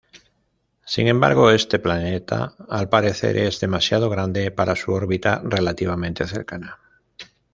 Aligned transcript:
Sin 0.83 1.07
embargo, 1.07 1.51
este 1.51 1.77
planeta 1.77 2.55
al 2.67 2.89
parecer 2.89 3.37
es 3.37 3.59
demasiado 3.59 4.09
grande 4.09 4.49
para 4.49 4.75
su 4.75 4.91
órbita 4.93 5.43
relativamente 5.45 6.25
cercana. 6.25 6.79